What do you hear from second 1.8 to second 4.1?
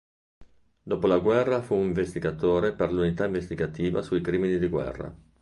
investigatore per l'Unità Investigativa